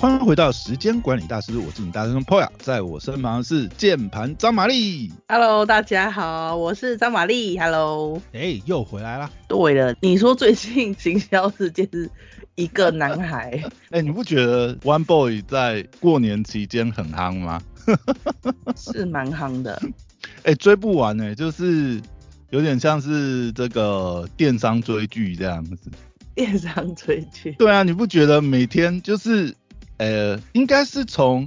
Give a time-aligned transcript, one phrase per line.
[0.00, 5.12] 欢迎回到时间管理大师，我是你大师兄 Poya，在我身旁是键盘张玛丽。
[5.26, 7.58] Hello，大家好，我是张玛丽。
[7.58, 9.28] Hello，哎，又回来啦。
[9.48, 12.08] 对了，你说最近行销事件是
[12.54, 13.60] 一个男孩，
[13.90, 17.60] 哎，你不觉得 One Boy 在过年期间很夯吗？
[18.78, 19.82] 是蛮夯的。
[20.44, 22.00] 哎，追不完呢、就是
[22.50, 25.90] 有点像是这个电商追剧这样子。
[26.36, 29.52] 电商追剧，对啊，你不觉得每天就是，
[29.98, 31.46] 呃，应该是从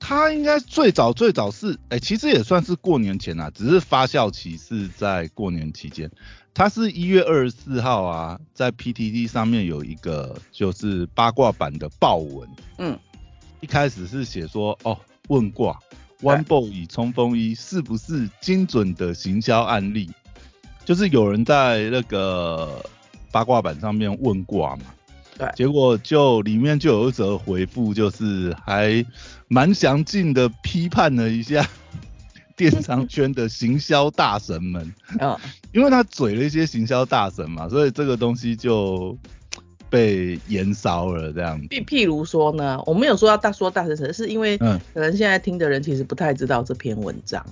[0.00, 6.10] 他应该最早最早是，哎、其实也算是过年前啊，只是发酵期是在过年期间。
[6.52, 12.48] 他是一月二十四号啊，在 PTT 上面有一个就是八卦版的爆文，
[12.78, 12.96] 嗯，
[13.60, 14.96] 一开始是写说，哦，
[15.26, 15.76] 问卦
[16.22, 20.08] ，One Boy 与冲锋衣是不是精准的行销案例？
[20.84, 22.84] 就是有人在那个
[23.32, 24.93] 八卦版上面问卦嘛，
[25.38, 25.48] 对。
[25.56, 29.04] 结果就里面就有一则回复，就是还
[29.48, 31.68] 蛮详尽的批判了一下
[32.56, 35.36] 电商圈的行销大神们，嗯，
[35.72, 39.16] 因为他嘴了一些行销大神嘛，所以这个东西就
[39.90, 41.66] 被延烧了这样子。
[41.66, 44.80] 譬譬如说呢，我没有说要大说大神神，是因为嗯。
[44.92, 47.44] 可能现在听的人其实不太知道这篇文章，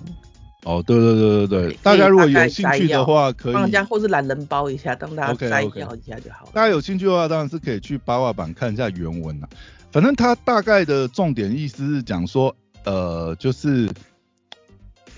[0.65, 6.51] 哦，对对对对对对，大家如果有兴趣的话，可以帮人家或是懒人包一下，当大家摘要一下就好了。
[6.53, 9.49] 大家有兴趣的话，当然是可以去八卦版看一下原文啦。
[9.91, 13.89] 反正他大概的重点意思是讲说，呃，就是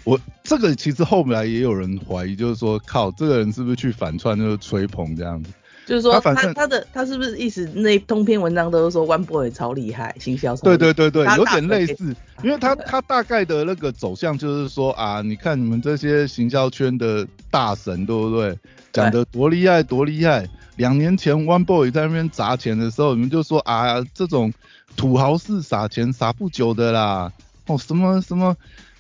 [0.04, 5.52] 我这个其实后来也有人怀疑，就是说靠这个人是不是去反串就是吹捧这样子？
[5.86, 18.58] 就是说他他的他是不是意思那通篇文章都是说 One Boy 超厉害，行销超对对对对，有点类似，因为他他大概的那个走向就是说啊，你看你们这些行销圈的大神，对不对？
[18.92, 20.48] 讲的多厉害多厉害。
[20.78, 24.52] 两年前 One Boy 在那边砸钱的时候，你们就说啊，这种
[24.96, 27.32] 土豪式撒钱撒不久的啦，
[27.68, 28.56] 哦什么什么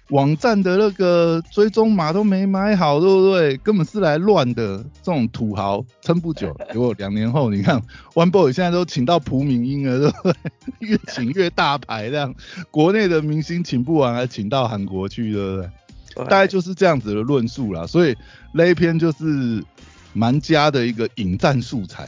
[0.09, 3.57] 网站的那个追踪码都没买好，对不对？
[3.57, 6.55] 根本是来乱的，这种土豪撑不久。
[6.71, 7.81] 结果两年后，你看
[8.13, 10.35] One Boy 现在都请到蒲敏英了，对不对？
[10.79, 12.35] 越请越大牌，这样
[12.69, 15.69] 国内的明星请不完，还请到韩国去，对不对？
[16.15, 17.87] 对大概就是这样子的论述啦。
[17.87, 18.15] 所以
[18.53, 19.63] 那一篇就是
[20.13, 22.07] 蛮佳的一个引战素材。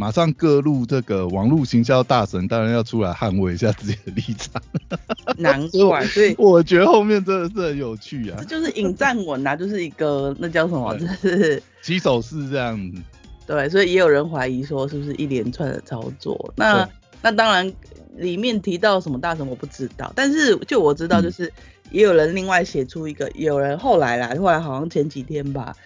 [0.00, 4.62] 马上各路这个网络行销大神当然要出来捍卫一下自己的立场。
[5.36, 12.98] 难怪， 所以我觉得后面真的是很有趣啊这，就是引战文啊，就是一个那叫什么，就是起手式这样子。
[13.46, 16.50] 对，所以也有人怀疑说是不是一连串的操作。
[16.56, 16.88] 那
[17.20, 17.70] 那当然
[18.16, 21.52] 里面提到什么大神我不知道，但是就我知道嗯就是
[21.90, 25.76] 也有人另外写出一个，有人后来啦，后来好像前几天吧。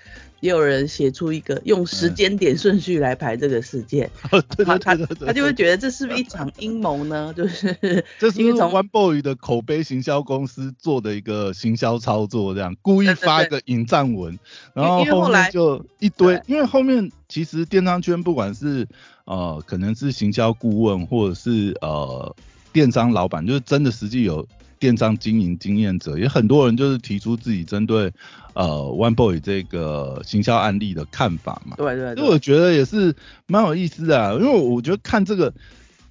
[0.44, 4.10] 也有人写出一个用时间点顺序来排这个事件，
[4.66, 7.32] 他他他就会觉得这是不是一场阴谋呢？
[7.34, 14.38] 就是这是因为从 One Boy 的口碑行销公司做的一个行销操作，这样故意发一个引战文，
[14.75, 18.87] 然后后来后面就一堆，因为后面其实电商圈不管是
[19.25, 22.37] 呃可能是行销顾问或者是呃
[22.71, 24.47] 电商老板，就是真的实际有
[24.84, 28.12] 电商经营经验者，也很多人就是提出自己针对
[28.53, 31.75] 呃 One Boy 这个行销案例的看法嘛。
[31.78, 35.55] 对对对，所以我觉得也是蛮有意思的、啊，因为我觉得看这个，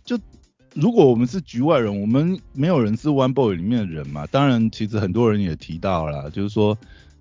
[0.03, 0.17] 就
[0.73, 6.75] 如果我们是局外人，我们没有人是 One Boy 里面的人嘛，当然其实很多人也提到了，就是说，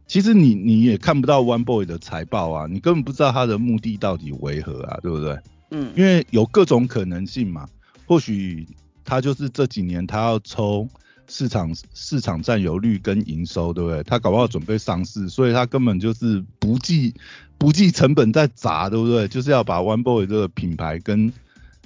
[0.07, 5.39] 其实你你也看不到 One Boy 的财报啊，你根本不知道他的目的到底为何啊，对不对？
[5.71, 7.69] 嗯，因为有各种可能性嘛，
[8.07, 8.67] 或许
[9.05, 10.89] 他就是这几年他要抽
[11.29, 14.03] 市场市场占有率跟营收，对不对？
[14.03, 17.15] 他搞不好准备上市，所以他根本就是不计
[17.59, 19.27] 不计成本在砸，对不对？
[19.29, 21.33] 就是要把 One Boy 这个品牌跟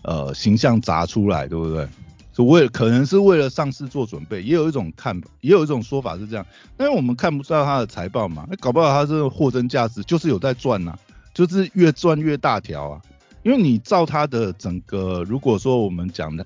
[0.03, 1.89] 呃形象砸出来，对不对？
[2.35, 6.47] 是为了可能是为了上市做准备，也有一种看法，也有一种说法是这样，
[6.77, 10.99] 但是我们看不到他的财报嘛，那搞不好他这个货真价实，就是有在赚呐、
[11.33, 13.03] 就是越赚越大条啊。
[13.43, 16.45] 因为你照他的整个，如果说我们讲的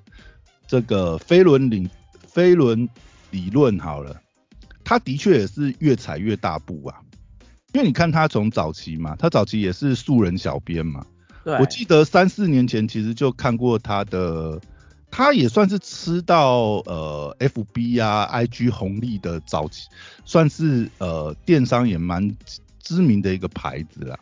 [0.69, 1.89] 这个飞轮领
[2.33, 2.89] 飞轮
[3.31, 4.21] 理论好了，
[4.85, 7.01] 他的确也是越踩越大步啊。
[7.73, 11.07] 因为你看他从早期嘛，他早期也是素人小编嘛，
[11.45, 14.61] 对，我记得三四年前其实就看过他的，
[15.11, 19.89] 他也算是吃到呃 FB 啊 IG 红利的早期，
[20.25, 22.37] 算是呃电商也蛮
[22.83, 24.19] 知名的一个牌子啦。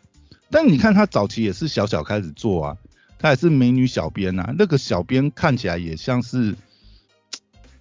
[0.51, 2.77] 但你看他早期也是小小开始做啊，
[3.17, 6.55] 他也是美女小编啊，那个小编看起来也像是，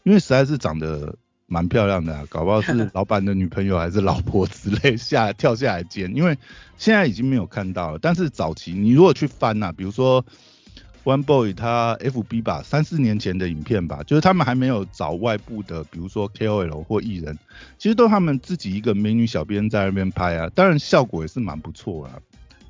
[0.04, 1.14] 因为实在是长得
[1.46, 6.36] 蛮漂亮的啊， 搞不好是老板的女朋友还是老婆之类下跳下来捡，因为
[6.76, 7.98] 现在已经没有看到了。
[8.00, 10.24] 但是早期你如果去翻呐、比如说
[11.04, 17.38] One Boy 他 FB 吧，三四年前的影片吧，就是他们还没有找外部的，比如说 KOL 或艺人，
[17.78, 22.12] 其实都他们自己一个美女小编在那边拍啊，当然效果也是蛮不错啊，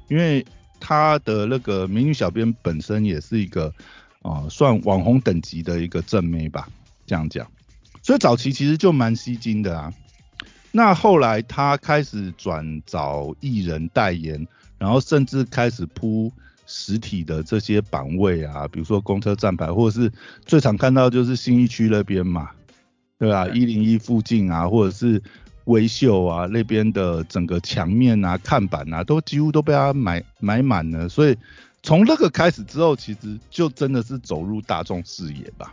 [0.08, 0.44] 因为
[0.78, 3.74] 他的那个美女小编本身也是一个
[4.22, 6.68] 啊、算网红等级的一个正妹吧，
[7.08, 7.50] 这样讲，
[8.02, 9.92] 所以早期其实就蛮吸睛的啊。
[10.70, 14.46] 那后来他开始转找艺人代言，
[14.76, 16.30] 然后甚至开始铺
[16.66, 20.12] 实体的这些版位啊，比如说公车站牌，或者是
[20.44, 22.50] 最常看到就是新一区那边嘛，
[23.18, 25.20] 对啊、一零一附近啊，或者是
[25.64, 31.08] 微秀啊那边的整个墙面啊、看板啊，都几乎都被他买买满了。
[31.08, 31.36] 所以
[31.82, 35.72] 从那个开始之后，其实就真的是走入大众视野吧。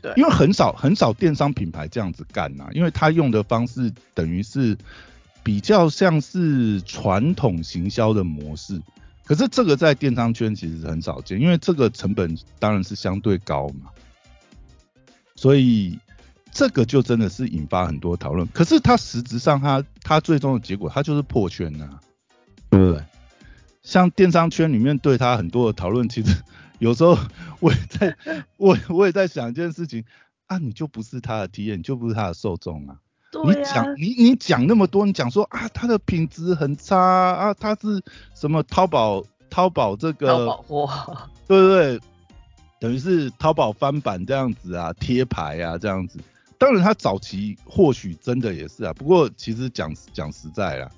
[0.00, 4.76] 对因为很少很少电商品牌这样子干呐、因为他用的方式等于是
[5.42, 8.80] 比较像是传统行销的模式，
[9.24, 13.90] 可是这个在电商圈其实很少见，因为这个成本当然是相对高嘛，
[15.36, 15.98] 所以
[16.52, 18.46] 这个就真的是引发很多讨论。
[18.52, 21.88] 可是它实质上它它最终的结果，它就是破圈呐、
[22.70, 23.02] 对不对？
[23.82, 26.34] 像电商圈里面对它很多的讨论，其实
[26.78, 27.16] 有时候
[27.60, 28.16] 我也在
[28.56, 30.04] 我我也在想一件事情
[30.46, 32.96] 啊，你就不是他的 T，你就不是他的受众啊。
[33.44, 38.02] 你讲你你讲那么多，你讲说啊，它的品质很差啊，它是
[38.34, 40.88] 什么淘宝淘宝这个淘宝货，
[41.46, 42.00] 对不对？
[42.80, 46.18] 等于是淘宝翻版这样子啊，贴牌啊这样子。
[46.56, 50.90] 当然，它早期或许真的也是啊，不过其实讲讲实在啦，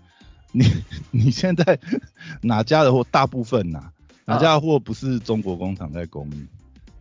[0.52, 0.64] 你
[1.10, 1.78] 你现在
[2.42, 3.90] 哪家的货，大部分呐、
[4.24, 6.48] 哪家的货不是中国工厂在供应，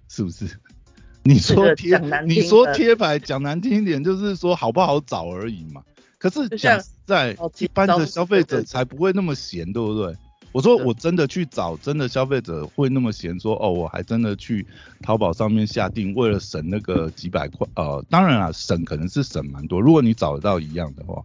[0.07, 0.45] 是不是？
[1.23, 5.83] 你这个说贴，你说贴牌，讲难听一点，就是说好不好找而已嘛。
[6.17, 10.15] 可是讲在一般的消费者才不会那么闲，对不对？
[10.51, 14.65] 我说我真的去找，真的消费者会那么闲说，哦，我还真的去
[15.03, 21.23] 淘宝上面下定，为了省那个几百块，呃，当然啊，省可能是省蛮多，如果你找得到一样的话，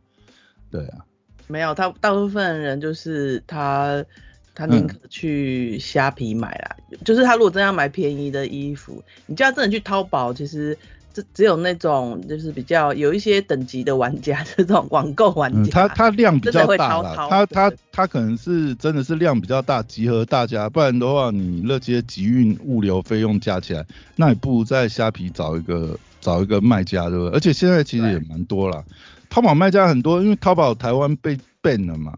[0.70, 0.98] 对啊，
[1.46, 4.04] 没有，他大部分人就是他
[4.54, 10.76] 他宁可去虾皮买啦，就是他如果真要买便宜的衣服，你叫他真的去淘宝，其实
[11.12, 23.84] 这只有那种就是比较有一些等级的玩家， 这种网购玩嗯，家，他他量比较大啦，淘淘它它对它可能是真的是量比较大，集合大家，不然的话，你那些集运物流费用加起来，
[24.16, 27.36] 那你不如在虾皮找一个找一个卖家，对不对？
[27.36, 28.84] 而且现在其实也蛮多啦，
[29.28, 32.16] 淘宝卖家很多，因为淘宝台湾被 ban 了嘛，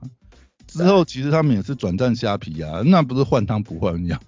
[0.66, 4.18] 之后其实他们也是转战虾皮啊，那不是换汤不换药。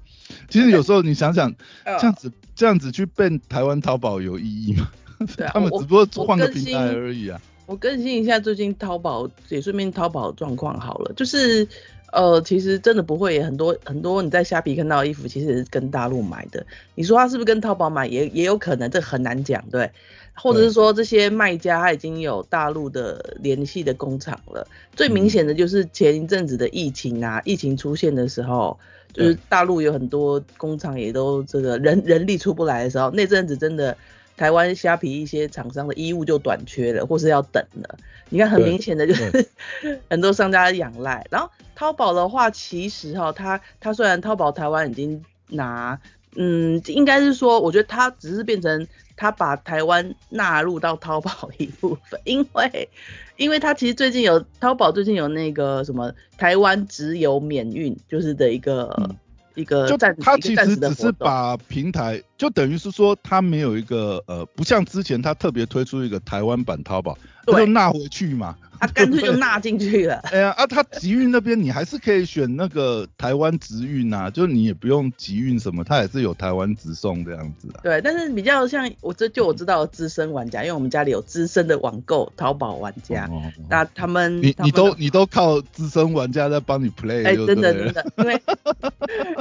[0.48, 1.54] 其实有时候你想想，
[1.84, 4.90] 呃这样子这样子去 ban 台湾淘宝有意义吗？
[5.52, 7.40] 他们只不过我换个平台而已啊。
[7.66, 11.68] 我更新一下最近淘宝，也顺便淘宝的状况好了，就是
[12.12, 16.64] 呃，其实真的不会，很多很多你在虾皮看到的衣服，其实是跟大陆买的。
[16.94, 19.90] 你说他是不是跟淘宝买，也也有可能，这很难讲，对。
[20.40, 24.64] 或者是说这些卖家他已经有大陆的联系的工厂了。
[24.94, 28.78] 最明显的就是前一阵子的疫情啊，疫情出现的时候，
[29.12, 33.96] 就是大陆有很多工厂也都这个人人力出不来的时候，那阵子真的
[34.38, 37.98] 台湾虾皮一些厂商的衣物就短缺了，或是要等了。
[38.30, 39.48] 你看很明显的就是
[40.08, 41.26] 很多商家仰赖。
[41.30, 45.98] 然后淘宝的话，其实哈，它它虽然淘宝台湾已经拿，
[46.36, 52.88] 嗯，应该是说，我觉得它只是变成它把台湾纳入到淘宝一部分，因为
[53.36, 59.16] 因为它其实最近有淘宝最近有那个什么台湾直邮免运，就是的一个、嗯
[59.54, 61.10] 一个就暂他其实只是。
[61.10, 68.56] 把平台，就等于是说他没有一个呃，不像之前他特别推出一个台湾版淘宝，他对就纳回去嘛。
[68.80, 70.14] 他干脆就纳进去了。
[70.30, 77.82] 哎呀啊，他集运那边你还是可以选那个台湾直运啊，就你也不用集运什么，它也是有台湾直送这样子啊。
[77.82, 88.42] 对，但是比较像我这就我知道资深玩家，因为我们家里有资深的网购淘宝玩家，哦哦那他们你你都你都靠资深玩家在帮你 play，哎、就真的真的，因为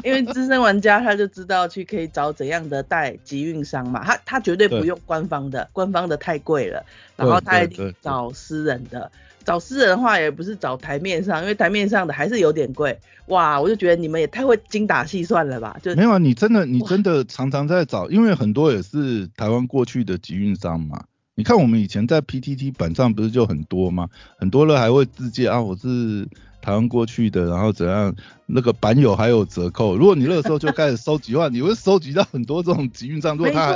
[0.04, 9.12] 因为资深玩家他就知道去可以找怎样的代集运商嘛，他他绝对不用官方的，官方的太贵了，然后他一定对对找私人的，
[9.46, 21.03] 找私人的话也不是找台面上，因为台面上的还是有点贵，哇，我就觉得你们也太会精打细算了吧，就没有啊，你真的你真的常常在找，因为很多也是台湾过去的集运商嘛。
[21.36, 24.10] 你看我们以前在 PTT 版上不是就很多吗？
[24.39, 26.27] 很多人还会自荐啊，我是
[26.68, 28.14] 台湾过去的，然后怎样
[28.46, 29.96] 那个版友还有折扣。
[29.96, 33.38] 如果你那个时候就开始收集的话，你会收集到很多这种集运商。
[33.38, 33.74] 如果他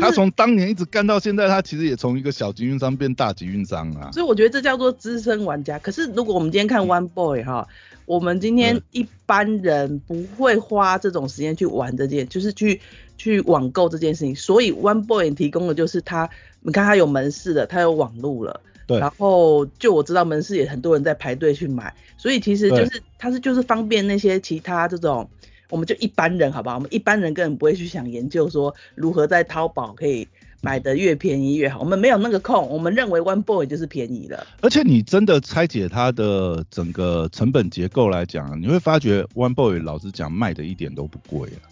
[0.00, 4.10] 他从当年一直干到现在，他其实也从一个小集运商变大集运商啊。
[4.10, 5.78] 所以我觉得这叫做资深玩家。
[5.80, 7.68] 可是如果我们今天看 One Boy 哈，
[8.06, 12.80] 我们今天一般人不会花这种时间去玩这件，就是去
[13.18, 14.34] 去网购这件事情。
[14.34, 16.30] 所以 One Boy 提供的就是他，
[16.62, 18.62] 你看他有门市的，他有网路了。
[18.98, 25.28] 然后就我知道门市也很多人在排队去买，所以其实就是它是就是方便那些其他这种，
[25.68, 30.26] 我们就一般人好吧，我们一般人根本不会去想研究说如何在淘宝可以
[30.62, 34.46] 买的越便宜越好，我们没有那个空，我们认为 One Boy 就是便宜了。
[34.60, 41.64] 而且你真的拆解它的整个成本结构来讲，你会发觉 One Boy 老实讲卖的一点都不贵啊，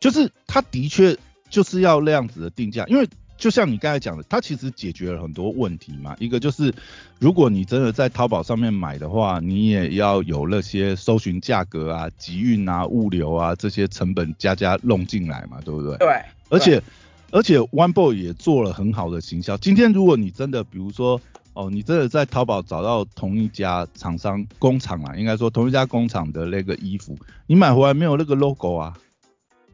[0.00, 1.16] 就是它的确
[1.48, 3.08] 就是要那样子的定价，因为。
[3.40, 6.14] 就像你刚才讲的，它其实解决了很多问题嘛。
[6.20, 6.72] 一个就是，
[7.18, 15.96] 如果你真的在淘宝上面买的话，你也要有那些搜寻价格啊、集运啊、物流啊这些成本加加弄进来嘛，对不对？
[15.96, 16.22] 对。
[16.50, 16.82] 而且
[17.30, 19.56] 而且，One Boy 也做了很好的行销。
[19.56, 21.18] 今天如果你真的，比如说，
[21.54, 27.16] 哦，你真的在淘宝找到同一家厂商工厂啊，应该说同一家工厂的那个衣服，
[27.46, 28.92] 你买回来没有那个 logo 啊？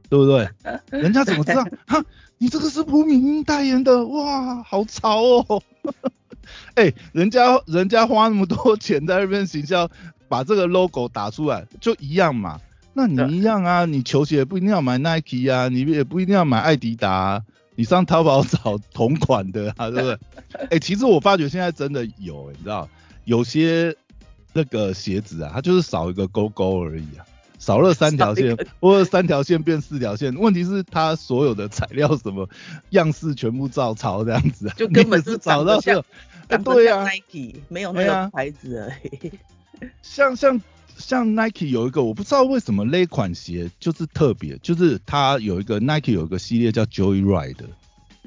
[0.08, 0.48] 对不对？
[0.90, 1.64] 人家怎么知道？
[1.86, 2.04] 哈，
[2.38, 5.62] 你这个是蒲敏英代言的，哇，好潮哦！
[6.74, 9.90] 哎，人家人家花那么多钱在那边行销，
[10.28, 12.60] 把这个 logo 打出来，就一样嘛。
[12.92, 17.42] 那你一样啊，你球鞋不一定要买 Nike 啊，你也不一定要买艾迪达，
[17.74, 20.18] 你上淘宝找同款的啊，对不对？
[20.70, 22.88] 哎，其实我发觉现在真的有，你知道，
[23.24, 23.94] 有些
[24.52, 27.26] 那个鞋子啊，它就是少一个勾勾而已啊。
[27.58, 32.48] 少了三条线，或者三条线变四条线，问题是它所有的材料什么
[32.90, 36.04] 样式全部照抄这样子啊，就根本是找到这，
[36.64, 39.32] 对啊，Nike 没有那个牌子而已。
[40.02, 40.60] 像像
[40.96, 47.56] 像 Nike 有一个，我不知道为什么那款鞋就是特别，就是它有一个 Nike 有一个系列叫 Joyride，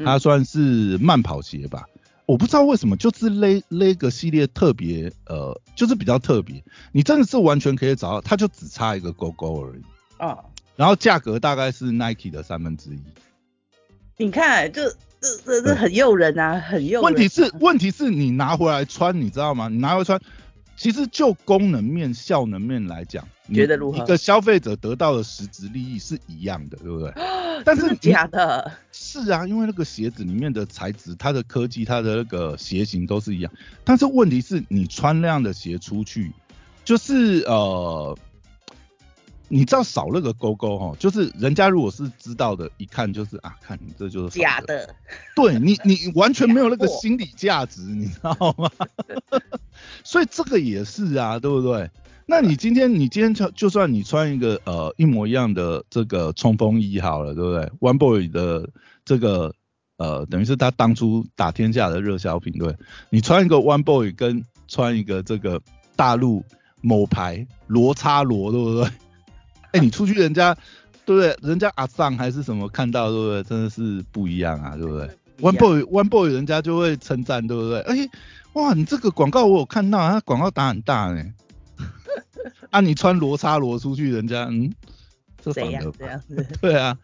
[0.04, 1.86] 它算是慢跑鞋吧。
[2.30, 6.64] 我不知道为什么，就是那那个系列特别，呃，就是比较特别。
[6.92, 9.82] 你真的是完全可以找到，它就只差一个勾勾而已。
[10.18, 10.38] 啊。
[10.76, 13.00] 然后价格大概是 Nike 的三分之一。
[14.18, 17.04] 你看，这这这这很诱人啊，很诱人。
[17.04, 19.68] 问题是，问题是你拿回来穿，你知道吗？
[19.68, 20.22] 你拿回来穿，
[20.78, 23.98] 其实就功能面、效能面来讲，觉得如何？
[23.98, 27.12] 一个消费者得到的实质利益是一样的，对不对？
[27.66, 28.72] 但是假的。
[28.92, 33.52] 是啊，因为那个鞋子里面的材质、它的科技、它的那个鞋型都是一样。
[33.84, 36.32] 但是问题是你穿那样的鞋出去，
[36.84, 38.18] 就是呃，
[39.48, 44.94] 你知道少那个勾勾哈，就是人家如果是知道的，一看就是啊，看你这就是假的。
[45.36, 48.70] 对你，你完全没有那个心理价值，你知道吗？
[50.04, 51.90] 所以这个也是啊，对不对？
[52.30, 58.70] 那你今天你今天就就算你穿一个呃一模一样的这个冲锋衣好了，对不对？One Boy 的
[59.04, 59.52] 这个
[59.98, 62.76] 呃等于是他当初打天下的热销品，对。
[63.10, 65.60] 你穿一个 One Boy 跟穿一个这个
[65.96, 66.44] 大陆
[66.82, 68.92] 某牌罗叉罗，对不对？
[69.74, 70.56] 哎，你出去人家
[71.06, 71.36] 对不对？
[71.42, 73.44] 人家阿桑还是什么看到对不对？
[73.44, 75.10] 真的是不一样啊，对不对
[75.42, 77.80] ？One Boy One Boy 人家就会称赞，对不对？
[77.82, 78.08] 哎，
[78.54, 81.26] 哇，你这个广告我有看到，他广告打很大呢。
[82.70, 84.74] 啊，你穿罗叉罗出去，人家嗯，
[85.42, 86.46] 这反而这样子。
[86.62, 86.98] 对啊，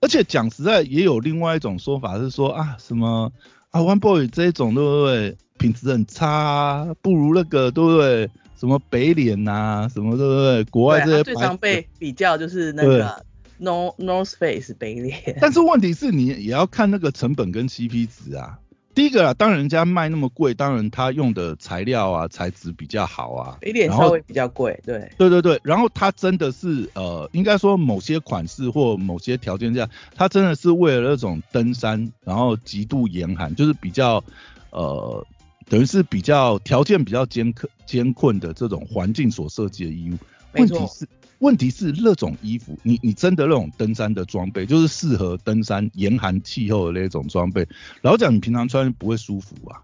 [0.00, 3.32] 而且讲实在，也有另外一种说法是说啊，什么
[3.70, 5.36] 啊，One Boy 这一种对不对？
[5.58, 8.30] 品质很差，不如那个对不对？
[8.56, 10.64] 什么北脸呐，什么对不对？
[10.64, 13.24] 国外这些最常被比较就是那个
[13.60, 15.36] North North Face 北脸。
[15.40, 18.58] 但是问题是你也要看那个成本跟 CP 值啊。
[19.00, 34.22] 第一个啊，当人家卖那么贵，当然他用的材料啊材质比较好啊，一点稍微比较贵，对，对对对，然后他真的是呃，应该说某些款式或某些条件下，他真的是为了那种登山，然后极度严寒，就是比较
[34.68, 35.26] 呃，
[35.70, 40.18] 等于是比较条件比较艰苛艰困的这种环境所设计的衣物，
[40.52, 41.08] 问题是。
[41.40, 47.66] 问题是那种衣服，你你真的那种登山的装备，就是适合登山严寒气候的那种装备。
[48.02, 49.80] 老讲你平常穿不会舒服啊。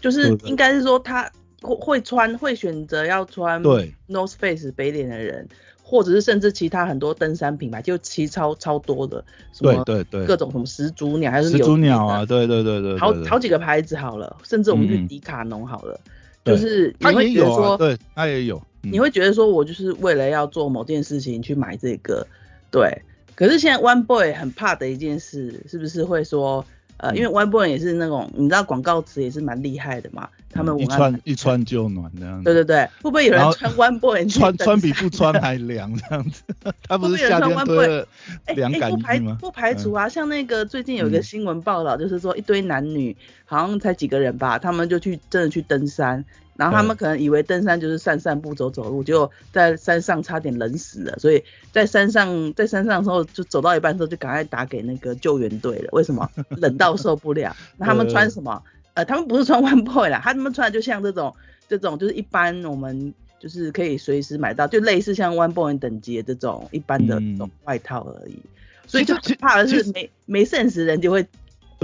[0.00, 5.48] 就是应该是说他会会穿会选择要穿对 North Face 北脸的人，
[5.82, 16.00] 或者是甚至其他很多登山品牌，就其超超多的，什么对对各种什么始祖鸟还是始祖鸟啊，对对对对，好好几个牌子好了，甚至我们去迪卡侬好了，
[16.44, 18.60] 就是他也有说，对他也有。
[18.82, 22.26] 你会觉得说，我就是为了要做某件事情去买这个，
[22.70, 23.02] 对。
[23.34, 26.64] 可是现在 One Boy 很怕的一件事，是不是会说，
[26.98, 32.44] 呃，因为 One Boy 也是那种，你知道广告词也是蛮厉害的嘛，他们一穿一穿就暖这样子。
[32.44, 36.42] 对对对，会不会有人穿 One Boy 穿穿比不穿还凉这样子
[36.86, 37.86] 他不是夏天 One Boy？
[37.86, 38.06] 了
[38.44, 39.38] 哎凉感吗？
[39.40, 46.22] 不排除啊，像那个最近有一个嗯新闻报道，就是说一堆男女好像才几个人吧，他们就去真的去登山，
[46.56, 51.42] 然后他们嗯可能以为登山就是散散步、走走路，结果在山上差点冷死了，所以
[51.72, 55.88] 在山上在山上的时候就走到一半的时候就赶快打给那个救援队了。
[55.92, 56.28] 为什么？
[56.50, 57.56] 冷到受不了。
[57.78, 58.62] 那他们穿什么？
[58.94, 61.34] 呃，他们不是穿 One Boy 啦，他们穿的就像这种
[61.68, 68.38] 这种就是一般我们就是可以随时买到，就类似像 One Boy 等级的这种一般的嗯这种外套而已。
[68.86, 71.26] 所以就怕的是没没 sense 人就会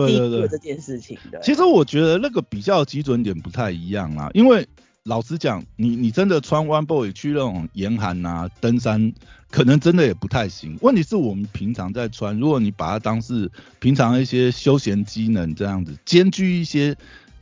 [0.06, 1.18] 低估这件事情。
[1.30, 4.66] 的，其实我觉得那个比较基准点不太一样啦，因为
[5.04, 9.12] 老实讲，你你真的穿 One Boy 去那种严寒啊、登山，
[9.50, 10.76] 可能真的也不太行。
[10.82, 16.94] 问题是我们平常在穿，如果你把它当是平常一些休闲机能这样子，兼具一些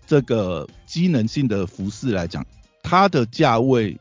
[0.07, 2.47] 这个机能性的服饰来讲，
[2.85, 3.99] 它的价位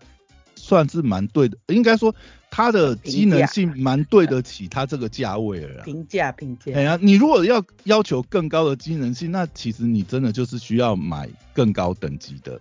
[0.55, 2.13] 算是蛮对的，应该说
[2.55, 5.83] 它的机能性蛮对得起它这个价位了啦。
[5.83, 6.83] 评价评价哎。
[6.83, 12.57] 呀，你如果要要求更高的机能性，那其实你真的就是需要买更高等级的。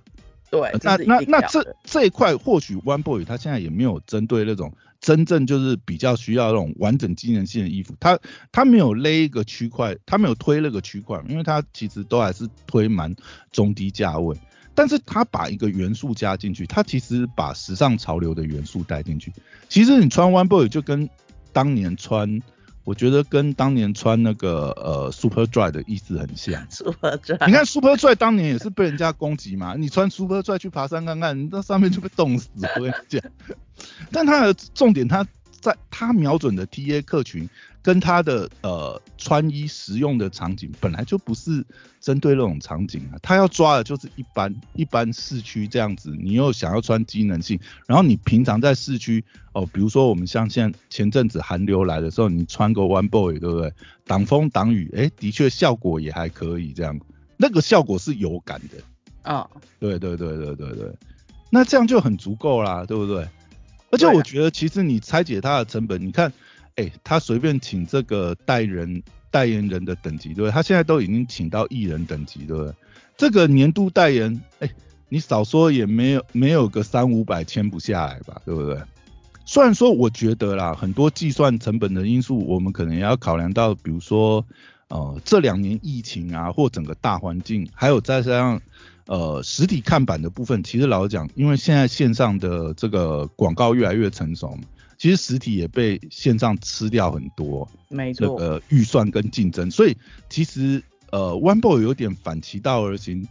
[0.50, 8.18] 对呃，那那那这这一块，或许 One Boy 它现在也没有针对那种真正就是比较需要那种完整机能性的衣服，它
[8.50, 13.14] 它没有勒一个区块，它没有推那个区块，因为它其实都还是推蛮
[13.52, 14.36] 中低价位。
[14.74, 19.32] 但是他把一个元素加进去，他其实把时尚潮流的元素带进去。
[19.68, 21.08] 其实你穿 One Boy 就跟
[21.52, 22.40] 当年穿，
[22.82, 26.66] 我觉得跟当年穿那个呃 Super Dry 的意思很像。
[26.70, 33.22] Super Dry，你看 Super Dry 当年也是被人家攻击嘛，你穿 Super Dry 去爬山看看，你到上面就被冻死，我跟你讲。
[34.10, 35.26] 但它的重点，它
[35.64, 37.48] 在他瞄准的 TA 客群
[37.82, 41.64] 跟他的呃穿衣实用的场景，本来就不是
[42.00, 53.72] 针对那种场景啊，他要抓的就是一般一般市区这样子，你又想要穿机能性，然后你平常在市区哦，比如说我们像现在前阵子寒流来的时候，你穿个 One Boy 对不对？
[54.06, 57.00] 挡风挡雨，哎，的确效果也还可以，这样
[57.38, 58.82] 那个效果是有感的。
[59.22, 59.48] 啊，
[59.80, 60.92] 对对对对对对，
[61.48, 63.26] 那这样就很足够啦，对不对？
[63.94, 66.32] 而且我觉得其实你拆解它的成本，你看，
[66.76, 70.50] 哎，他随便请这个代人代言人的等级，对不对？
[70.50, 72.72] 他现在都已经请到艺人等级，对不对？
[73.16, 74.68] 这个年度代言，哎，
[75.08, 78.80] 你少说也没有没有个三五百签不下来吧，对不对？
[79.46, 84.44] 虽然说我觉得啦，很多计算成本的因素，我们可能也要考量到，比如说，
[84.88, 88.62] 呃，这两年疫情啊，或整个大环境，还有再加上
[89.06, 94.62] 呃实体看板的部分，其实老实讲，因为现在线上的这个广告越来越成熟嘛，
[94.96, 99.96] 其实实体也被线上吃掉很多这没错，呃预算跟竞争，所以
[100.28, 103.26] 其实呃 One Boy 有点反其道而行，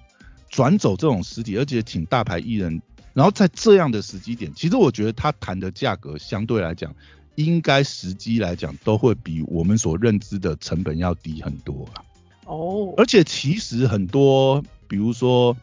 [0.50, 2.82] 转走这种实体，而且请大牌艺人，
[3.14, 6.94] 然后在这样的时机点，其实我觉得他谈的价格相对来讲，
[7.36, 12.06] 应该时机来讲都会比我们所认知的成本要低很多啊。
[12.46, 15.56] 哦，而且其实很多，比如说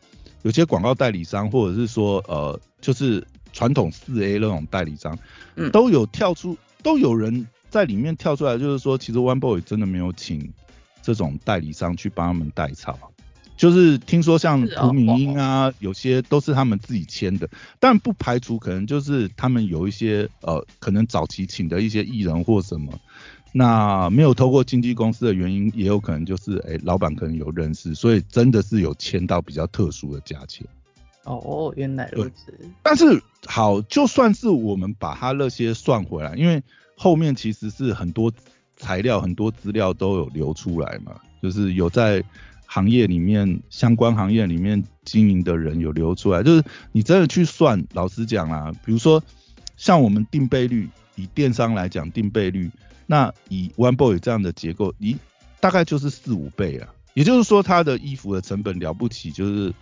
[0.42, 5.18] 有些广告代理商，或者是说呃，就是传统四 A 那种代理商，
[5.56, 10.52] 嗯都有跳出，都有人在里面跳出来，就是说，其实 One Boy 真的没有请
[11.02, 12.98] 这种代理商去帮他们代操。
[13.56, 17.46] 就是听说像是哦涂敏英啊，有些都是他们自己签的，
[17.78, 22.98] 但不排除可能就是他们有一些呃，可能早期请的一些艺人或什么，
[23.52, 30.66] 那没有透过经纪公司的原因，也有可能就是哎、老板可能有认识，所以真的是有签到比较特殊的价钱。
[31.24, 36.62] 哦，原来如此，但是好，就算是我们把它那些算回来，因为
[36.96, 38.32] 后面其实是很多
[38.76, 42.24] 材料、很多资料都有流出来嘛，就是有在
[42.66, 49.22] 行业里面相关行业里面经营的人有流出来，就是你真的去算，老实讲啦，比如说
[49.76, 52.70] 像我们定倍率，以电商来讲定倍率，
[53.10, 55.16] 那以 One Boy 这样的结构，你
[55.58, 59.74] 大概就是四五倍啊，也就是说它的衣服的成本了不起就是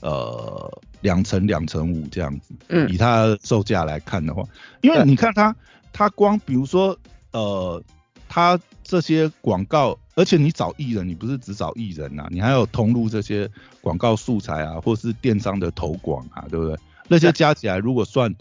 [0.00, 2.88] 呃两成两成五这样子，嗯。
[2.88, 4.42] 以它售价来看的话，
[4.80, 5.54] 因为你看它
[5.92, 6.98] 它光比如说
[7.32, 7.84] 呃
[8.30, 13.46] 它这些广告，而且你找艺人，你不是只找艺人啊，你还有通路这些
[13.82, 16.78] 广告素材啊，或是电商的投广啊，对不对？
[17.08, 18.34] 那些加起来如果算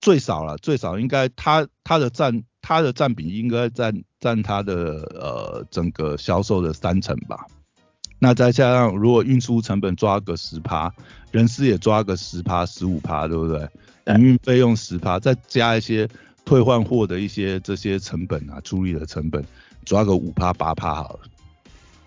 [0.00, 4.74] 最少了，最少应该它它的占它的占比应该占占它的
[5.14, 7.46] 呃整个销售的三成吧。
[8.18, 10.92] 那再加上如果运输成本抓个十趴，
[11.30, 13.68] 人事也抓个十趴十五趴，对不对？
[14.04, 16.08] 对营运费用十趴，再加一些
[16.44, 19.44] 退换货的一些这些成本啊，处理的成本，
[19.84, 21.20] 抓个五趴八趴好了。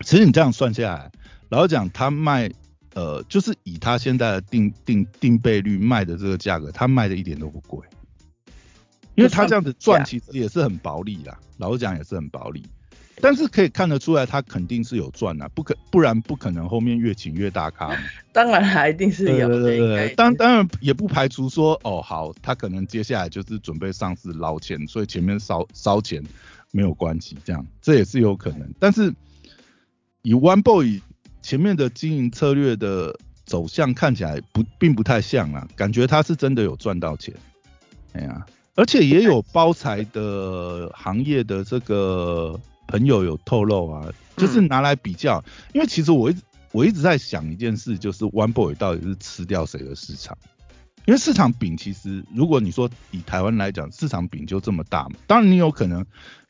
[0.02, 1.10] 其实你这样算下来，
[1.48, 2.52] 老实讲，他卖
[2.95, 7.80] 呃，就是以他现在的定定定倍率卖的这个价格，他卖的一点都不贵，
[9.19, 12.63] 因为他这样子赚其实也是很薄利啦，老实讲也是很薄利。
[13.21, 17.93] 但是可以看得出来，他肯定是有赚啊，不可不然不可能后面越请越大咖。
[18.32, 19.49] 当然还一定是有。
[19.49, 26.23] 对对对，当当然也不排除说，哦好，他可能接下来就是准备上市捞钱，所以前面烧烧钱
[26.71, 28.73] 没有关系，这样这也是有可能。
[28.79, 29.13] 但是
[30.21, 31.01] 以 One Boy
[31.41, 37.36] 前面的经营策略的走向看起来不并不太像啊，感觉他是真的有赚到钱。
[38.13, 38.45] 哎呀，
[38.80, 42.60] 而且也有包材的行业的这个。
[42.92, 45.44] 朋友有透露啊，就是拿来比较，
[45.76, 50.36] 因为其实我一直我一直在想一件事，就是 One Boy 到底是吃掉谁的市场？
[51.06, 56.04] 因为市场饼其实，如果你说以台湾来讲，市场饼就这么大嘛，当然你有可能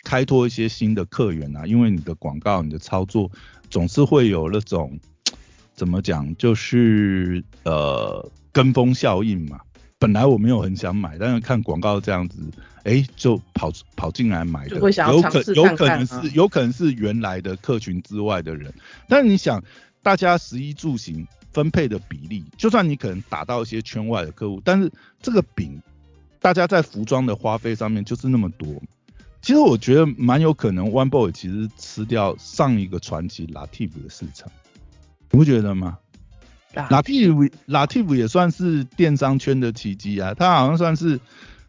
[0.06, 3.30] 开拓一些新的客源啊，因为你的广告、你的操作
[3.70, 4.98] 总是会有那种
[5.74, 9.60] 怎么讲，就是呃跟风效应嘛。
[10.00, 12.40] 本来我没有很想买，但是看广告这样子，
[12.84, 18.74] 哎，就跑跑进来买的，有可有可能是有可能是原来的客群之外的人。
[19.10, 19.62] 但是你想，
[20.02, 24.90] 大家食衣住行分配的比例，就算你可能打到一些圈外的客户，但是
[25.22, 25.82] 这个饼，
[26.40, 28.82] 大家在服装的花费上面就是那么多。
[29.42, 34.50] 其实我觉得蛮有可能，One Boy 其实吃掉上一个传奇 Latif 的市场，
[35.32, 35.98] 你不觉得吗
[36.74, 41.20] ？Lativ Lativ 也算是电商圈的奇迹啊，他好像算是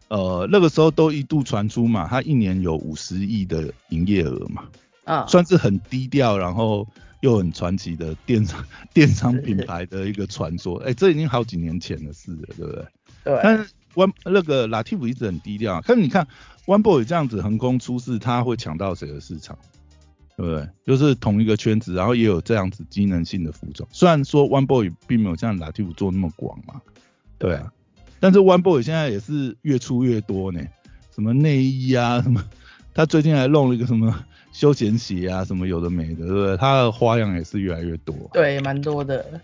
[0.09, 4.63] 呃那个时候都一度传出嘛，他一年有五十亿的营业额嘛，
[5.03, 6.87] 啊，算是很低调，然后
[7.21, 12.85] 又很传奇的电商 电商品牌的一个传说，哎，这已经好几年前的事了，对不对？
[13.23, 13.39] 对。
[13.43, 16.27] 但是 One 那个 Latif 一直很低调，可是你看
[16.65, 19.57] One Boy 这样子横空出世，他会抢到谁的市场？
[20.41, 20.67] 对不对？
[20.85, 23.87] 就是同一个圈子，然后也有这样子机能性的服装。
[23.91, 26.81] 虽然说 One Boy 并没有像 Lativ 做那么广嘛，
[27.37, 27.71] 对啊，
[28.19, 30.59] 但是 One Boy 现在也是越出越多呢。
[31.13, 32.43] 什么内衣啊，什么，
[32.95, 36.57] 他最近还弄了一个什么休闲鞋啊，什么有的没的，对不对？
[36.57, 38.15] 他的花样也是越来越多。
[38.33, 39.39] 对，蛮多的。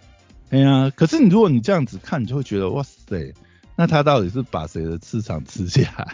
[0.50, 3.32] 哎呀，可是你如果你这样子看，你就会觉得哇塞，
[3.76, 6.08] 那他到底是把谁的市场吃下来？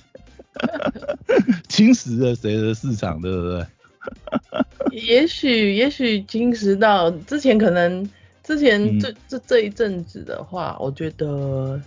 [1.69, 3.65] 侵蚀了谁的市场，对不对？
[4.91, 8.07] 也许，也许侵蚀到之前可能
[8.43, 11.81] 之前这这这一阵子的话，我觉得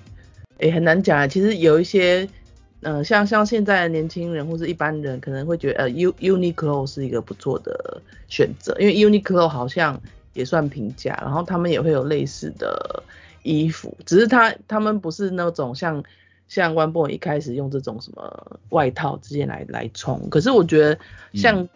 [0.58, 1.28] 也很难讲。
[1.28, 2.28] 其实有一些，
[2.80, 10.00] 呃，像像现在的年轻人或是一般人可能会觉得，呃，U Uniqlo 是一个不错的选择，因为 Uniqlo 好像
[10.32, 13.02] 也算平价，然后他们也会有类似的
[13.44, 16.02] 衣服，只是他他们不是那种像
[16.48, 20.98] 像 One Boy 一开始用这种什么外套直接来来冲，可是我觉得
[21.34, 21.68] 像。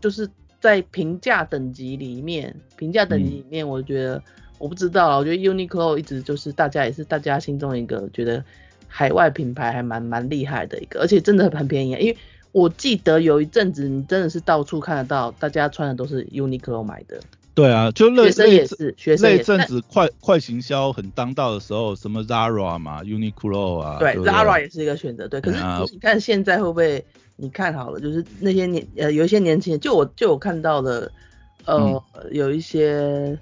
[0.00, 0.28] 就是
[0.60, 4.22] 在评价等级里面，评价等级里面，我觉得
[4.58, 8.44] 我不知道，我觉得 Uniqlo 一直就是大家也是大家心中一个觉得
[8.88, 11.92] 海外品牌还蛮蛮厉害的一个，而且真的很便宜。
[11.92, 12.16] 因为
[12.52, 17.20] 我记得有一阵子你真的是到处看得到，大家穿的都是 Uniqlo 买的。
[17.54, 25.26] 对啊，就学生也是，学生那阵子快快行销很当道的时候，什么 Zara 嘛，Uniqlo 啊，对，Zara 也是一个选择。
[25.26, 25.58] 对，可是
[25.92, 27.04] 你看现在会不会？
[27.40, 31.10] 你看好了，就是那些年呃有一些年轻人，就我就我看到的，
[31.64, 33.38] 呃有一些，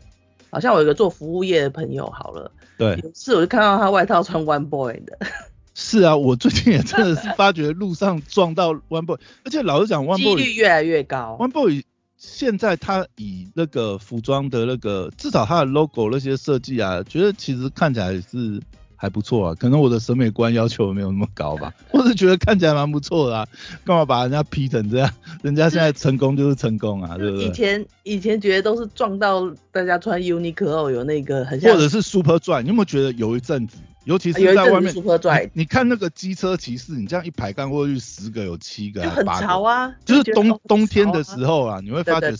[0.50, 5.18] 好像我有一个做服务业的朋友，好了，对，有次我就看到他外套穿 One Boy 的。
[5.74, 11.36] 是啊，我最近也真的是发觉路上撞到 One Boy，而且老实讲，One Boy 几率越来越高。
[11.40, 11.82] One Boy
[12.16, 18.60] 现在他以那个服装的那个，至少他的 logo 那些设计啊，觉得其实看起来是。
[19.00, 23.46] 还不错啊，可能我的审美观要求没有那么高吧，我是觉得看起来蛮不错的啊，
[23.84, 25.08] 干嘛把人家 P 成这样？
[25.42, 27.46] 人家现在成功就是成功啊，对不对？
[27.46, 42.30] 以前以前觉得都是撞到大家穿 Uniqlo 有那个很像，或者是 Super Dry，你有没有觉得有一阵子，尤其是在外面 Super Dry，你看那个机车骑士，你这样一排干过去十个有七个，就很潮啊，就是冬冬天的时候啊，你会发觉，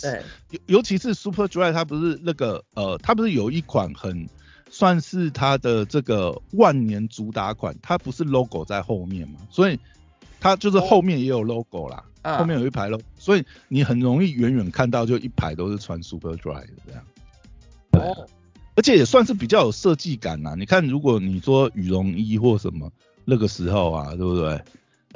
[0.50, 4.28] 尤尤其是 Super Dry，它不是那个呃，它不是有一款很。
[4.70, 9.78] 算是它的这个万年主打款，它不是 logo 在后面嘛，所以
[10.40, 17.02] 它就是后面也有 logo 啦，后面有一排 logo，所以你很容易远远看到就一排都是穿 Super Dry 的这样。
[17.92, 18.26] 哦，
[18.76, 20.54] 而且也算是比较有设计感呐。
[20.56, 22.92] 你看，如果你说羽绒衣或什么
[23.24, 24.60] 那个时候啊，对不对？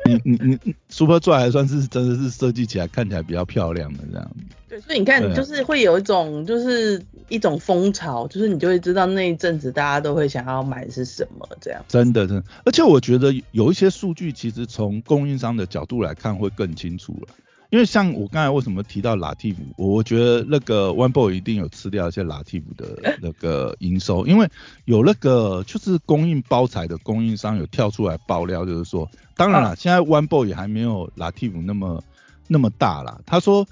[0.05, 4.31] 你你你 Super Dry 还算是真的是设计起来看起来比较漂亮的这样。
[4.69, 11.85] 对，所以你看，就是会有一种就是一种风潮，就是你就会知道那一阵子大家都会想要买是什么这样。
[11.87, 17.35] 真的真的，而且我觉得有一些数据其实从供应商的角度来看会更清楚了，
[17.73, 24.47] 因为像我刚才为什么提到 Latif，我我觉得那个 One Boy 一定有吃掉一些 Latif 的 那个营收，因为
[24.85, 32.05] 有那个就是供应包材的供应商有跳出来爆料，就是说，当然了，现在 One Boy 也还没有 Latif 那么
[32.47, 33.19] 那么大啦。
[33.25, 33.67] 他说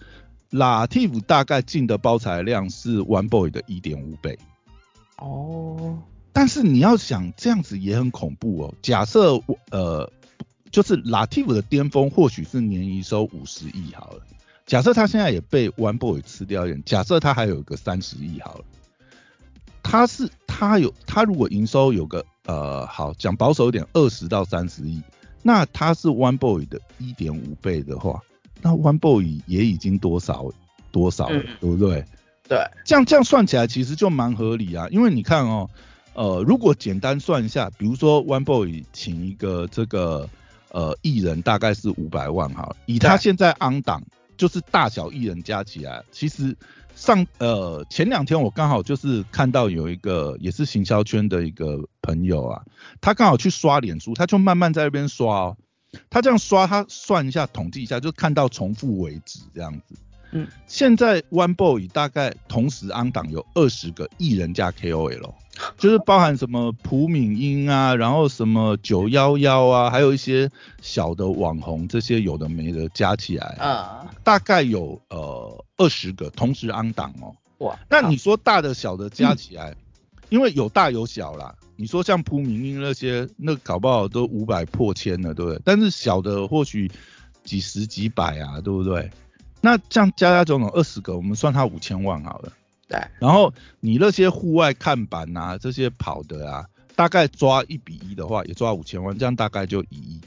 [0.51, 4.39] Latif 大概进的包材量是 One Boy 的一点五倍。
[5.19, 5.99] 哦。
[6.33, 8.75] 但是你要想这样子也很恐怖哦。
[8.81, 9.39] 假设
[9.71, 10.11] 呃。
[10.71, 14.23] 就是 Lativ 的巅峰或许是年营收五十亿好了，
[14.67, 18.65] 假设他现在也被 One Boy 吃掉一点，假设他还有个三十亿好了，
[19.83, 25.03] 他是他有他如果营收有个呃好讲保守一点二十到三十亿，
[25.43, 28.23] 那他是 One Boy 的一点五倍的话，
[28.63, 30.53] 那 One Boy 也已经多少
[30.93, 32.05] 多少了，对不对？
[32.49, 35.69] 对，这样这样算起来其实就蛮合理啊，因为你看哦，
[36.15, 40.29] 呃如果简单算一下，比如说 One Boy 请一个这个。
[40.71, 44.03] 呃，艺人大概是五百万哈，以他现在昂档，
[44.37, 46.57] 就是大小艺人加起来，其实
[46.95, 52.63] 上呃前两天我刚好就是看到有一个也是行销圈的一个朋友啊，
[53.01, 55.57] 他刚好去刷脸书，他就慢慢在那边刷哦，
[56.09, 59.95] 他这样刷，他算一下统计一下，就看到重复为止这样子。
[60.33, 65.35] 嗯，现在 One Boy 大概同时安档有二十个艺人加 KOL，
[65.77, 77.35] 就是包含什么朴敏英啊，然后什么九幺幺啊，还有一些小的网红，这些有的没的加起来啊，大概有呃二十个同时安档哦。
[77.59, 79.75] 哇，那你说大的小的加起来，
[80.29, 81.55] 因为有大有小啦。
[81.77, 85.61] 你说像朴敏英那些，那搞不好都五百破千了，对不对？
[85.65, 86.91] 但是小的或许
[87.43, 89.11] 几十几百啊，对不对？
[89.61, 92.53] 那这样加加总总二十个，我们算它五千万好了。
[92.89, 92.99] 对。
[93.19, 100.21] 然后你那些户外看板啊，这些跑的啊，大概抓一比一的话，也抓五千万，这样大概就一亿。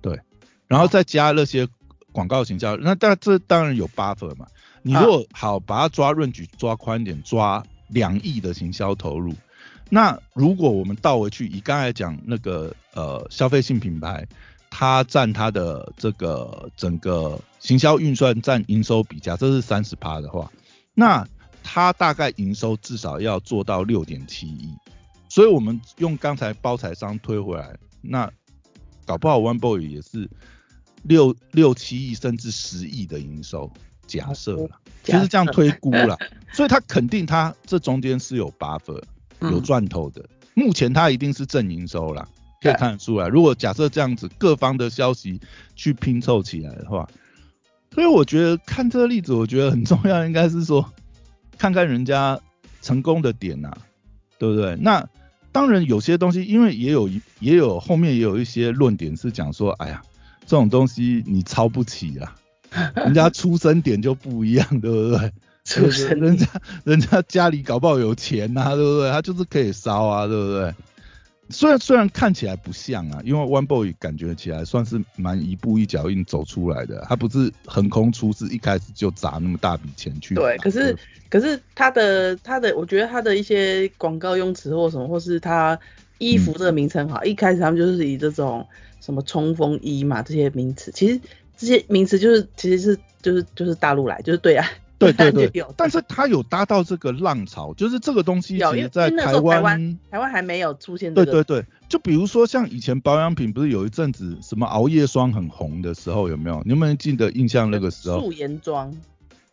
[0.00, 0.20] 对。
[0.66, 1.66] 然后再加那些
[2.12, 4.46] 广告行销，那但这当然有 buffer 嘛。
[4.82, 9.34] 你如果好把它抓润局抓宽点，抓两亿的行销投入，
[9.88, 14.26] 那如果我们倒回去，以刚才讲那个呃消费性品牌。
[14.70, 20.50] 它占它的这个整个行销运算占营收比，假设是三十趴的话，
[20.94, 21.26] 那
[21.62, 24.72] 它大概营收至少要做到六点七亿。
[25.28, 28.30] 所以我们用刚才包材商推回来，那
[29.04, 30.28] 搞不好 One Boy 也是
[31.02, 33.70] 六六七亿甚至十亿的营收，
[34.06, 36.16] 假设了，就是这样推估了。
[36.52, 39.02] 所以它肯定它这中间是有 buffer
[39.40, 42.26] 有赚头的，目前它一定是正营收了。
[42.60, 45.40] 可以看得出来，如果假设这样子各方的消息
[45.76, 47.08] 去拼凑起来的话，
[47.94, 50.92] 所以我觉得看这个例子，我觉得很重要，应该是说
[51.56, 52.38] 看看人家
[52.82, 53.72] 成功的点呐，
[54.38, 54.76] 对不对？
[54.80, 55.08] 那
[55.52, 57.08] 当然有些东西，因为也有
[57.40, 60.02] 也有后面也有一些论点是讲说，哎呀，
[60.46, 62.34] 这种东西你抄不起啊，
[62.94, 65.32] 人家出生点就不一样，对不对？
[65.64, 66.46] 出生人家
[66.84, 69.10] 人家家里搞不好有钱呐，对不对？
[69.10, 70.74] 他就是可以烧啊，对不对？
[71.50, 80.34] 虽然虽然看起来不像啊，因为 One Boy 感觉起来算是蛮一步一脚印走出来的，他不是横空出世，一开始就砸那么大笔钱去。
[80.34, 80.96] 对，可是
[81.30, 85.78] 可是他的他的，我觉得他的一些广告用词或什么，或是他
[86.18, 88.66] 衣服这个名称哈，一开始他们就是以这种
[89.00, 91.20] 什么冲锋衣嘛这些名词，其实
[91.56, 94.68] 这些名词就是其实是就是就是大陆来，就是对啊。
[94.98, 101.14] 对对对，但是他有搭到这个浪潮，就是这个东西其实在台湾，台湾还没有出现。
[101.14, 106.60] 对对对，就比如说像以前保养品不是有一阵子什么熬夜霜很红的时候，有没有？
[106.64, 108.20] 你有没有记得印象那个时候？
[108.20, 108.92] 素颜霜。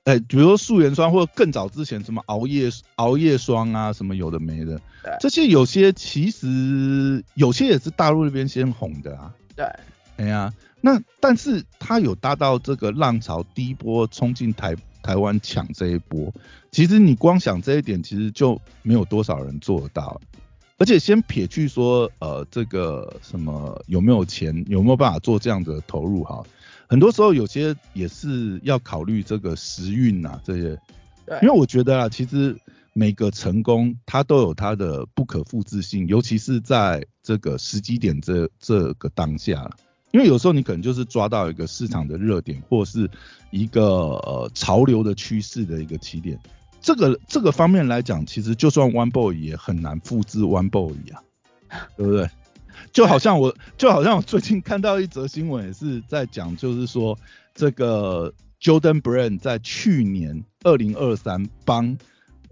[0.06, 4.82] 哎，比如说素颜霜，或者更早之前什么熬夜熬夜霜啊，什么有的没的，
[5.20, 9.32] 这些有些其实有些也是大陆那边先红的啊。
[9.56, 9.66] 对。
[10.18, 14.76] 哎呀，那但是他有搭到这个浪潮，第一波冲进台。
[15.06, 16.34] 台湾抢这一波，
[16.72, 20.20] 其实你光想这一点，其实就没有多少人做得到。
[20.80, 26.44] 而且先撇去说，呃，这个什么有没有钱，有没有办法做这样的投入哈？
[26.88, 30.76] 很多时候有些也是要考虑这个时运呐，这些。
[31.28, 31.38] 对。
[31.44, 32.58] 因为我觉得啊，其实
[32.94, 39.70] 每个成功它都有它的不可复制性，尤其是在这个时机点这这个当下。
[40.16, 43.10] 因为有时候你可能就是抓到一个市场的热点，或是
[43.52, 46.40] 一个呃潮流的趋势的一个起点，
[46.80, 51.20] 这个这个方面来讲，其实就算 One Boy 也很难复制 One Boy 啊，
[51.98, 52.30] 对不对？
[52.94, 57.20] 就好像我就好像我最近看到一则新闻，也是在讲，就是说
[57.54, 61.98] 这个 Jordan Brand 在去年二零二三帮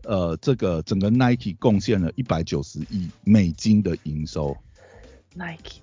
[0.03, 4.57] 呃这个整个 Nike 贡献了一百九十亿美金的营收。
[5.33, 5.82] Nike。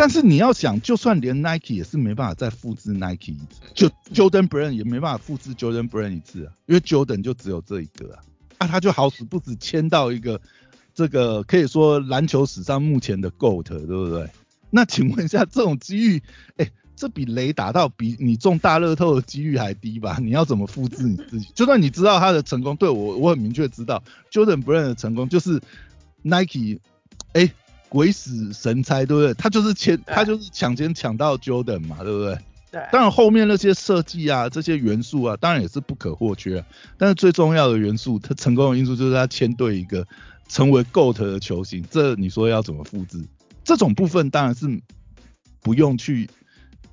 [0.00, 8.24] 但是你要想，就算连 Nike 也是没办法再复制 Nike 一次，就 Jordan Brand 也没办法复制 Jordan Brand 一次啊，因为 Jordan 就只有这一个啊，
[8.56, 10.40] 啊他就好死不死签到一个
[10.94, 14.26] 这个可以说篮球史上目前的 GOAT，对不对？
[14.70, 16.22] 那请问一下，这种机遇，
[16.56, 20.16] 哎，这比雷打到比你中大乐透的几率还低吧？
[20.18, 21.50] 你要怎么复制你自己？
[21.54, 25.60] 就算你知道他的成功，对我我很明确知道 Jordan Brand 的成功就是
[26.22, 26.80] Nike，
[27.34, 27.52] 哎。
[27.90, 29.34] 鬼使神差，对不对？
[29.34, 32.38] 他就是签，他就是抢先抢到 Jordan 嘛，对不对？
[32.70, 32.80] 对。
[32.92, 36.64] 当然后面那些设计啊，这些元素啊，当然也是不可或缺。
[36.96, 40.06] 但是最重要的元素，他成功的因素就是他签对一个
[40.48, 41.84] 成为 GOAT 的球星。
[41.90, 43.22] 这你说要怎么复制？
[43.64, 44.66] 这种部分当然是
[45.60, 46.30] 不用去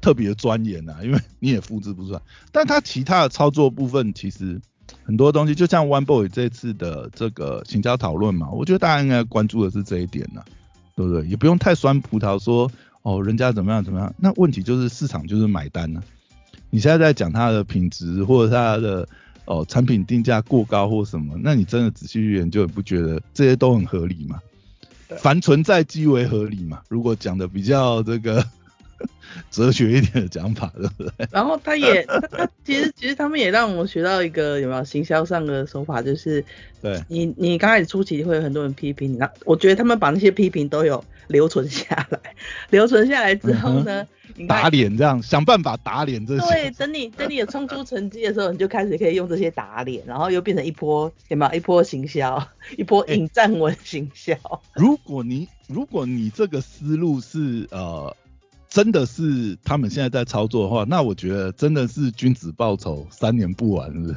[0.01, 2.21] 特别钻研啊，因为你也复制不出来。
[2.51, 4.59] 但他其他的操作部分，其实
[5.03, 10.43] 很多东西，就像 One Boy 这次的这个请教讨论嘛，我觉得大家应该关注的是这一点呢。
[10.97, 11.25] 对不对？
[11.27, 12.69] 也不用太酸葡萄，说
[13.03, 14.13] 哦人家怎么样怎么样。
[14.17, 16.03] 那问题就是市场就是买单呢。
[16.69, 19.07] 你现在在讲它的品质或者它的
[19.45, 24.41] 哦产品定价过高或什么，那你真的仔细去研究，你不觉得这些都很合理吗？
[25.19, 26.81] 凡存在即为合理嘛。
[26.89, 28.45] 如果讲的比较这个。
[29.51, 31.27] 哲学一点的讲法，对不对？
[31.31, 36.43] 然后他也，他其实其实他们也让我学到一个有没有行销上的手法，就是
[36.81, 42.19] 对你你刚开始初期会有很多人批评你，那我觉得他们把那些批评都有留存下来，
[42.69, 44.07] 留存下来之后呢，
[44.47, 46.47] 打脸这样想办法打脸这些。
[46.47, 54.35] 对，等你等你有冲出成绩的时候，你就开始可以用这些打脸，然后又变成一波有没有一波行销，一波引战文行销。
[54.73, 58.15] 如果你如果你这个思路是呃。
[58.69, 64.15] 真的是他们现在在操作的话，那我觉得真的是君子报仇，三年不晚，是不是？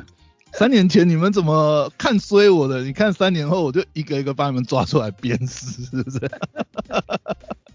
[0.52, 2.82] 三年前你们怎么看衰我的？
[2.82, 6.30] 你看三年后我就一个一个把你们抓出来鞭尸，是不是？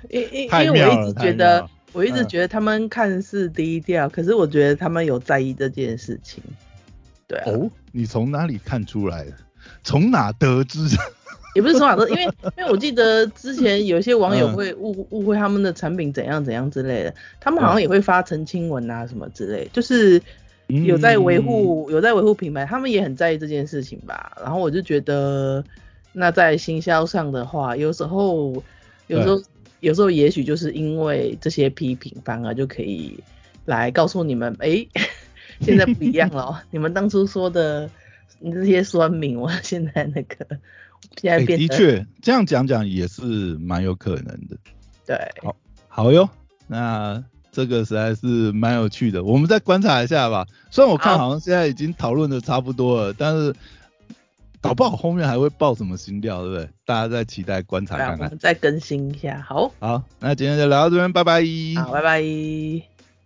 [0.09, 6.43] 因因 因为我一直觉得，我一直觉得他们看似低调，可是我觉得他们有在意这件事情。
[7.27, 7.39] 对。
[7.45, 9.33] 哦，你从哪里看出来的？
[9.83, 10.79] 从哪得知？
[11.55, 12.23] 也不是从哪都，因为
[12.57, 20.21] 因为我记得之前有些网友会误误会他们的产品怎样怎样之类的，他们好像也会发澄清文啊什么之类，就是
[20.67, 24.33] 有在维护有在维护品牌，他们也很在意这件事情吧。
[24.41, 25.63] 然后我就觉得，
[26.11, 28.61] 那在行销上的话，有时候
[29.07, 29.41] 有时候
[29.79, 33.17] 有时候也许就是因为这些批评，反而就可以
[33.63, 34.85] 来告诉你们，哎，
[35.61, 37.89] 现在不一样了， 你们当初说的
[38.39, 40.45] 你这些酸民，我现在那个。
[41.15, 43.21] 的确，这样讲讲也是
[43.59, 44.57] 蛮有可能的。
[45.05, 45.55] 对，好，
[45.87, 46.29] 好哟，
[46.67, 50.45] 那这个实在是蛮有趣的，我们再观察一下吧。
[50.69, 53.55] 虽然我看好像现在已经讨论的差不多了，但是
[54.61, 56.69] 搞不好后面还会爆什么新料，对不对？
[56.85, 59.39] 大家再期待观察看看，再更新一下。
[59.47, 61.41] 好，好，那今天就聊到这边，拜拜。
[61.77, 62.94] 好，拜拜。